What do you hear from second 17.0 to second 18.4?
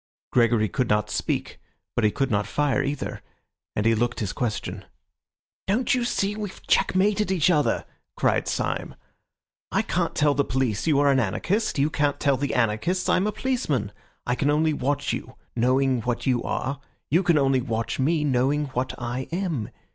you can only watch me,